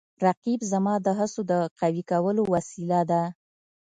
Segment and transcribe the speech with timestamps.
[0.25, 3.21] رقیب زما د هڅو د قوي کولو وسیله ده